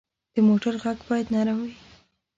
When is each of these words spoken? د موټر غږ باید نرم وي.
د 0.33 0.35
موټر 0.47 0.73
غږ 0.83 0.97
باید 1.09 1.27
نرم 1.33 1.57
وي. 1.63 1.73